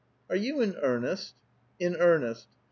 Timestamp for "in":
0.61-0.75, 1.87-1.95